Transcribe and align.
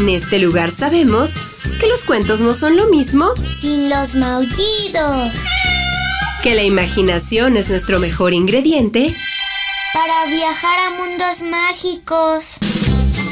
En 0.00 0.08
este 0.08 0.38
lugar 0.38 0.70
sabemos 0.70 1.32
que 1.78 1.86
los 1.86 2.04
cuentos 2.04 2.40
no 2.40 2.54
son 2.54 2.74
lo 2.74 2.86
mismo 2.86 3.34
sin 3.60 3.90
los 3.90 4.14
maullidos. 4.14 5.34
Que 6.42 6.54
la 6.54 6.62
imaginación 6.62 7.58
es 7.58 7.68
nuestro 7.68 7.98
mejor 7.98 8.32
ingrediente 8.32 9.14
para 9.92 10.24
viajar 10.34 10.78
a 10.78 10.90
mundos 11.02 11.42
mágicos. 11.42 12.56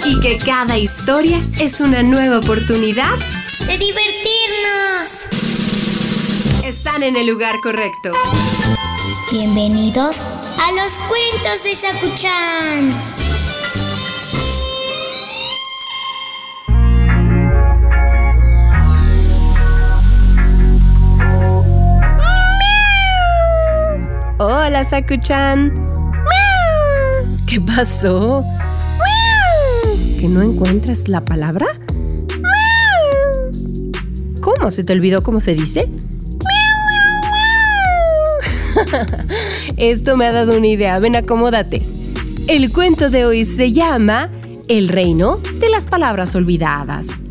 Y 0.04 0.20
que 0.20 0.36
cada 0.36 0.76
historia 0.76 1.42
es 1.58 1.80
una 1.80 2.02
nueva 2.02 2.38
oportunidad 2.38 3.16
de 3.60 3.78
divertirnos. 3.78 5.28
Están 6.66 7.02
en 7.02 7.16
el 7.16 7.28
lugar 7.28 7.54
correcto. 7.62 8.12
Bienvenidos 9.32 10.16
a 10.18 10.72
los 10.72 10.92
cuentos 11.08 11.62
de 11.64 11.74
Sakuchan. 11.74 13.17
Hola, 24.68 24.84
Sakuchan. 24.84 25.72
¿Qué 27.46 27.58
pasó? 27.58 28.44
¿Que 30.20 30.28
no 30.28 30.42
encuentras 30.42 31.08
la 31.08 31.24
palabra? 31.24 31.64
¿Cómo? 34.42 34.70
¿Se 34.70 34.84
te 34.84 34.92
olvidó 34.92 35.22
cómo 35.22 35.40
se 35.40 35.54
dice? 35.54 35.88
Esto 39.78 40.18
me 40.18 40.26
ha 40.26 40.32
dado 40.32 40.58
una 40.58 40.66
idea. 40.66 40.98
Ven, 40.98 41.16
acomódate. 41.16 41.80
El 42.46 42.70
cuento 42.70 43.08
de 43.08 43.24
hoy 43.24 43.46
se 43.46 43.72
llama 43.72 44.28
El 44.68 44.88
reino 44.88 45.38
de 45.60 45.70
las 45.70 45.86
palabras 45.86 46.34
olvidadas. 46.34 47.22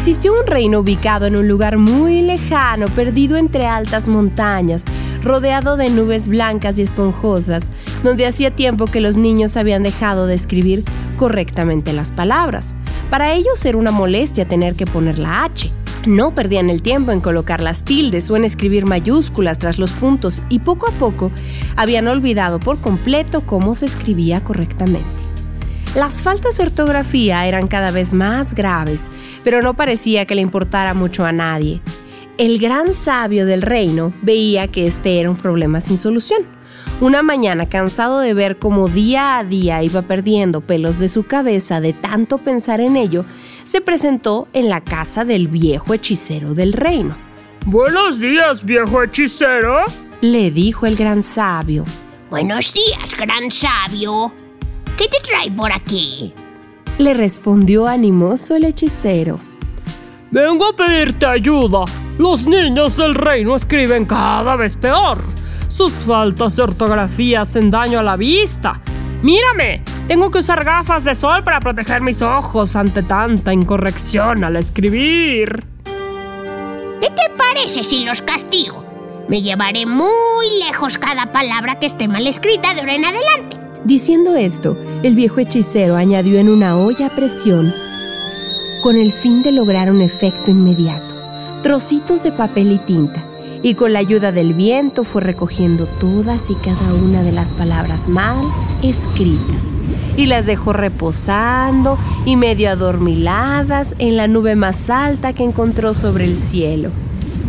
Existió 0.00 0.32
un 0.32 0.46
reino 0.46 0.80
ubicado 0.80 1.26
en 1.26 1.36
un 1.36 1.46
lugar 1.46 1.76
muy 1.76 2.22
lejano, 2.22 2.86
perdido 2.88 3.36
entre 3.36 3.66
altas 3.66 4.08
montañas, 4.08 4.86
rodeado 5.22 5.76
de 5.76 5.90
nubes 5.90 6.26
blancas 6.26 6.78
y 6.78 6.82
esponjosas, 6.82 7.70
donde 8.02 8.24
hacía 8.24 8.50
tiempo 8.50 8.86
que 8.86 9.02
los 9.02 9.18
niños 9.18 9.58
habían 9.58 9.82
dejado 9.82 10.26
de 10.26 10.34
escribir 10.34 10.84
correctamente 11.18 11.92
las 11.92 12.12
palabras. 12.12 12.76
Para 13.10 13.34
ellos 13.34 13.62
era 13.66 13.76
una 13.76 13.90
molestia 13.90 14.48
tener 14.48 14.74
que 14.74 14.86
poner 14.86 15.18
la 15.18 15.44
H. 15.44 15.70
No 16.06 16.34
perdían 16.34 16.70
el 16.70 16.80
tiempo 16.80 17.12
en 17.12 17.20
colocar 17.20 17.60
las 17.60 17.84
tildes 17.84 18.30
o 18.30 18.38
en 18.38 18.46
escribir 18.46 18.86
mayúsculas 18.86 19.58
tras 19.58 19.78
los 19.78 19.92
puntos 19.92 20.40
y 20.48 20.60
poco 20.60 20.88
a 20.88 20.92
poco 20.92 21.30
habían 21.76 22.08
olvidado 22.08 22.58
por 22.58 22.80
completo 22.80 23.44
cómo 23.44 23.74
se 23.74 23.84
escribía 23.84 24.42
correctamente. 24.42 25.29
Las 25.94 26.22
faltas 26.22 26.56
de 26.56 26.62
ortografía 26.62 27.46
eran 27.48 27.66
cada 27.66 27.90
vez 27.90 28.12
más 28.12 28.54
graves, 28.54 29.10
pero 29.42 29.60
no 29.60 29.74
parecía 29.74 30.24
que 30.24 30.36
le 30.36 30.40
importara 30.40 30.94
mucho 30.94 31.24
a 31.24 31.32
nadie. 31.32 31.82
El 32.38 32.60
gran 32.60 32.94
sabio 32.94 33.44
del 33.44 33.60
reino 33.60 34.12
veía 34.22 34.68
que 34.68 34.86
este 34.86 35.18
era 35.18 35.28
un 35.28 35.36
problema 35.36 35.80
sin 35.80 35.98
solución. 35.98 36.42
Una 37.00 37.22
mañana, 37.22 37.66
cansado 37.66 38.20
de 38.20 38.34
ver 38.34 38.56
cómo 38.56 38.88
día 38.88 39.38
a 39.38 39.44
día 39.44 39.82
iba 39.82 40.02
perdiendo 40.02 40.60
pelos 40.60 41.00
de 41.00 41.08
su 41.08 41.26
cabeza 41.26 41.80
de 41.80 41.92
tanto 41.92 42.38
pensar 42.38 42.80
en 42.80 42.96
ello, 42.96 43.24
se 43.64 43.80
presentó 43.80 44.46
en 44.52 44.68
la 44.68 44.82
casa 44.82 45.24
del 45.24 45.48
viejo 45.48 45.92
hechicero 45.92 46.54
del 46.54 46.72
reino. 46.72 47.16
Buenos 47.66 48.20
días, 48.20 48.64
viejo 48.64 49.02
hechicero, 49.02 49.82
le 50.20 50.52
dijo 50.52 50.86
el 50.86 50.94
gran 50.94 51.24
sabio. 51.24 51.84
Buenos 52.30 52.72
días, 52.72 53.16
gran 53.18 53.50
sabio. 53.50 54.32
¿Qué 55.00 55.08
te 55.08 55.16
trae 55.26 55.50
por 55.50 55.72
aquí? 55.72 56.34
Le 56.98 57.14
respondió 57.14 57.86
animoso 57.86 58.54
el 58.54 58.64
hechicero. 58.64 59.40
Vengo 60.30 60.66
a 60.66 60.76
pedirte 60.76 61.24
ayuda. 61.24 61.86
Los 62.18 62.46
niños 62.46 62.98
del 62.98 63.14
reino 63.14 63.56
escriben 63.56 64.04
cada 64.04 64.56
vez 64.56 64.76
peor. 64.76 65.24
Sus 65.68 65.94
faltas 65.94 66.56
de 66.56 66.64
ortografía 66.64 67.40
hacen 67.40 67.70
daño 67.70 67.98
a 67.98 68.02
la 68.02 68.16
vista. 68.16 68.82
Mírame, 69.22 69.82
tengo 70.06 70.30
que 70.30 70.40
usar 70.40 70.62
gafas 70.66 71.06
de 71.06 71.14
sol 71.14 71.42
para 71.44 71.60
proteger 71.60 72.02
mis 72.02 72.20
ojos 72.20 72.76
ante 72.76 73.02
tanta 73.02 73.54
incorrección 73.54 74.44
al 74.44 74.56
escribir. 74.56 75.64
¿Qué 77.00 77.08
te 77.08 77.30
parece 77.38 77.84
si 77.84 78.04
los 78.04 78.20
castigo? 78.20 78.84
Me 79.30 79.40
llevaré 79.40 79.86
muy 79.86 80.46
lejos 80.66 80.98
cada 80.98 81.32
palabra 81.32 81.78
que 81.78 81.86
esté 81.86 82.06
mal 82.06 82.26
escrita 82.26 82.74
de 82.74 82.80
ahora 82.80 82.94
en 82.96 83.04
adelante. 83.06 83.69
Diciendo 83.84 84.36
esto, 84.36 84.76
el 85.02 85.14
viejo 85.14 85.40
hechicero 85.40 85.96
añadió 85.96 86.38
en 86.38 86.50
una 86.50 86.76
olla 86.76 87.06
a 87.06 87.16
presión, 87.16 87.72
con 88.82 88.96
el 88.96 89.10
fin 89.10 89.42
de 89.42 89.52
lograr 89.52 89.90
un 89.90 90.02
efecto 90.02 90.50
inmediato, 90.50 91.14
trocitos 91.62 92.22
de 92.22 92.32
papel 92.32 92.72
y 92.72 92.78
tinta, 92.78 93.24
y 93.62 93.74
con 93.74 93.92
la 93.94 93.98
ayuda 93.98 94.32
del 94.32 94.52
viento 94.52 95.02
fue 95.02 95.22
recogiendo 95.22 95.86
todas 95.86 96.50
y 96.50 96.54
cada 96.56 96.94
una 96.94 97.22
de 97.22 97.32
las 97.32 97.52
palabras 97.52 98.08
mal 98.08 98.44
escritas 98.82 99.64
y 100.16 100.26
las 100.26 100.44
dejó 100.44 100.74
reposando 100.74 101.98
y 102.26 102.36
medio 102.36 102.70
adormiladas 102.70 103.94
en 103.98 104.18
la 104.18 104.28
nube 104.28 104.56
más 104.56 104.90
alta 104.90 105.32
que 105.32 105.44
encontró 105.44 105.94
sobre 105.94 106.24
el 106.24 106.36
cielo. 106.36 106.90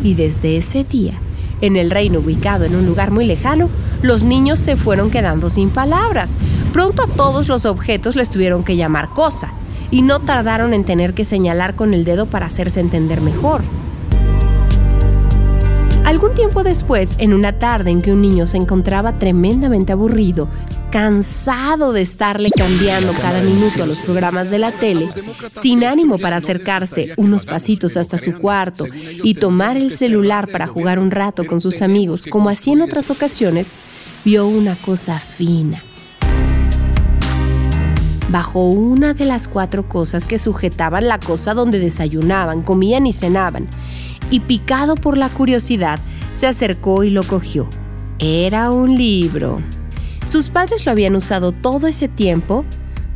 Y 0.03 0.13
desde 0.13 0.57
ese 0.57 0.85
día, 0.85 1.13
en 1.59 1.75
el 1.75 1.91
reino 1.91 2.19
ubicado 2.19 2.63
en 2.65 2.75
un 2.75 2.85
lugar 2.85 3.11
muy 3.11 3.25
lejano, 3.25 3.69
los 4.01 4.23
niños 4.23 4.59
se 4.59 4.75
fueron 4.75 5.11
quedando 5.11 5.49
sin 5.49 5.69
palabras. 5.69 6.35
Pronto 6.73 7.03
a 7.03 7.07
todos 7.07 7.47
los 7.47 7.65
objetos 7.65 8.15
les 8.15 8.29
tuvieron 8.29 8.63
que 8.63 8.75
llamar 8.75 9.09
cosa, 9.09 9.51
y 9.91 10.01
no 10.01 10.19
tardaron 10.19 10.73
en 10.73 10.83
tener 10.83 11.13
que 11.13 11.25
señalar 11.25 11.75
con 11.75 11.93
el 11.93 12.05
dedo 12.05 12.25
para 12.25 12.45
hacerse 12.45 12.79
entender 12.79 13.21
mejor. 13.21 13.61
Algún 16.05 16.33
tiempo 16.33 16.63
después, 16.63 17.15
en 17.19 17.33
una 17.33 17.59
tarde 17.59 17.91
en 17.91 18.01
que 18.01 18.11
un 18.11 18.21
niño 18.21 18.45
se 18.45 18.57
encontraba 18.57 19.19
tremendamente 19.19 19.91
aburrido, 19.91 20.49
cansado 20.91 21.93
de 21.93 22.01
estarle 22.01 22.49
cambiando 22.51 23.13
cada 23.13 23.41
minuto 23.41 23.83
a 23.83 23.85
los 23.85 23.99
programas 23.99 24.51
de 24.51 24.59
la 24.59 24.71
tele, 24.71 25.09
sin 25.51 25.83
ánimo 25.85 26.19
para 26.19 26.35
acercarse 26.37 27.13
unos 27.15 27.45
pasitos 27.45 27.95
hasta 27.95 28.17
su 28.17 28.37
cuarto 28.37 28.85
y 29.23 29.35
tomar 29.35 29.77
el 29.77 29.91
celular 29.91 30.49
para 30.51 30.67
jugar 30.67 30.99
un 30.99 31.09
rato 31.09 31.47
con 31.47 31.61
sus 31.61 31.81
amigos, 31.81 32.25
como 32.25 32.49
hacía 32.49 32.73
en 32.73 32.81
otras 32.81 33.09
ocasiones, 33.09 33.71
vio 34.25 34.45
una 34.47 34.75
cosa 34.75 35.19
fina. 35.19 35.81
Bajo 38.29 38.67
una 38.67 39.13
de 39.13 39.25
las 39.25 39.47
cuatro 39.47 39.87
cosas 39.87 40.27
que 40.27 40.39
sujetaban 40.39 41.07
la 41.07 41.19
cosa 41.19 41.53
donde 41.53 41.79
desayunaban, 41.79 42.63
comían 42.63 43.07
y 43.07 43.13
cenaban, 43.13 43.67
y 44.29 44.41
picado 44.41 44.95
por 44.95 45.17
la 45.17 45.29
curiosidad, 45.29 45.99
se 46.33 46.47
acercó 46.47 47.03
y 47.03 47.09
lo 47.09 47.23
cogió. 47.23 47.67
Era 48.19 48.71
un 48.71 48.95
libro. 48.95 49.61
Sus 50.25 50.49
padres 50.49 50.85
lo 50.85 50.91
habían 50.91 51.15
usado 51.15 51.51
todo 51.51 51.87
ese 51.87 52.07
tiempo 52.07 52.65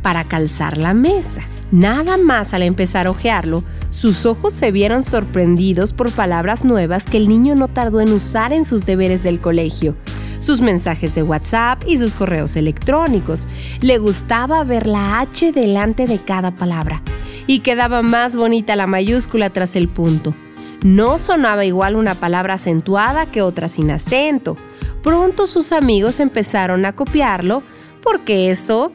para 0.02 0.24
calzar 0.24 0.76
la 0.76 0.94
mesa. 0.94 1.42
Nada 1.72 2.16
más 2.16 2.54
al 2.54 2.62
empezar 2.62 3.06
a 3.06 3.10
hojearlo, 3.10 3.64
sus 3.90 4.24
ojos 4.26 4.52
se 4.52 4.70
vieron 4.70 5.02
sorprendidos 5.02 5.92
por 5.92 6.12
palabras 6.12 6.64
nuevas 6.64 7.06
que 7.06 7.16
el 7.16 7.28
niño 7.28 7.54
no 7.54 7.68
tardó 7.68 8.00
en 8.00 8.12
usar 8.12 8.52
en 8.52 8.64
sus 8.64 8.86
deberes 8.86 9.22
del 9.22 9.40
colegio, 9.40 9.96
sus 10.38 10.60
mensajes 10.60 11.14
de 11.14 11.22
WhatsApp 11.22 11.82
y 11.86 11.96
sus 11.96 12.14
correos 12.14 12.56
electrónicos. 12.56 13.48
Le 13.80 13.98
gustaba 13.98 14.62
ver 14.64 14.86
la 14.86 15.20
H 15.20 15.52
delante 15.52 16.06
de 16.06 16.18
cada 16.18 16.54
palabra 16.54 17.02
y 17.46 17.60
quedaba 17.60 18.02
más 18.02 18.36
bonita 18.36 18.76
la 18.76 18.86
mayúscula 18.86 19.50
tras 19.50 19.76
el 19.76 19.88
punto. 19.88 20.34
No 20.82 21.18
sonaba 21.18 21.64
igual 21.64 21.96
una 21.96 22.14
palabra 22.14 22.54
acentuada 22.54 23.26
que 23.30 23.42
otra 23.42 23.68
sin 23.68 23.90
acento. 23.90 24.56
Pronto 25.02 25.46
sus 25.46 25.72
amigos 25.72 26.20
empezaron 26.20 26.84
a 26.84 26.94
copiarlo 26.94 27.62
porque 28.02 28.50
eso 28.50 28.92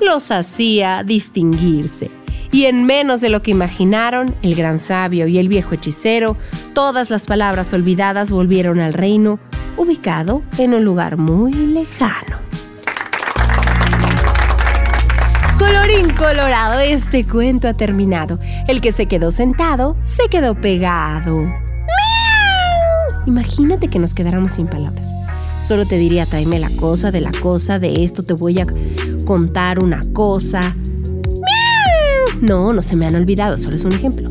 los 0.00 0.30
hacía 0.30 1.04
distinguirse. 1.04 2.10
Y 2.50 2.66
en 2.66 2.84
menos 2.84 3.22
de 3.22 3.30
lo 3.30 3.42
que 3.42 3.50
imaginaron, 3.50 4.34
el 4.42 4.54
gran 4.54 4.78
sabio 4.78 5.26
y 5.26 5.38
el 5.38 5.48
viejo 5.48 5.74
hechicero, 5.74 6.36
todas 6.74 7.08
las 7.08 7.26
palabras 7.26 7.72
olvidadas 7.72 8.30
volvieron 8.30 8.78
al 8.78 8.92
reino, 8.92 9.38
ubicado 9.78 10.42
en 10.58 10.74
un 10.74 10.84
lugar 10.84 11.16
muy 11.16 11.52
lejano. 11.52 12.41
Colorín 15.72 16.10
colorado, 16.10 16.80
este 16.80 17.26
cuento 17.26 17.66
ha 17.66 17.72
terminado. 17.72 18.38
El 18.68 18.82
que 18.82 18.92
se 18.92 19.06
quedó 19.06 19.30
sentado, 19.30 19.96
se 20.02 20.28
quedó 20.28 20.54
pegado. 20.54 21.50
Imagínate 23.26 23.88
que 23.88 23.98
nos 23.98 24.12
quedáramos 24.12 24.52
sin 24.52 24.66
palabras. 24.66 25.14
Solo 25.60 25.86
te 25.86 25.96
diría, 25.96 26.26
tráeme 26.26 26.58
la 26.58 26.68
cosa 26.76 27.10
de 27.10 27.22
la 27.22 27.32
cosa, 27.32 27.78
de 27.78 28.04
esto 28.04 28.22
te 28.22 28.34
voy 28.34 28.60
a 28.60 28.66
contar 29.24 29.82
una 29.82 30.02
cosa. 30.12 30.76
No, 32.42 32.74
no 32.74 32.82
se 32.82 32.94
me 32.94 33.06
han 33.06 33.14
olvidado, 33.14 33.56
solo 33.56 33.76
es 33.76 33.84
un 33.84 33.92
ejemplo. 33.92 34.30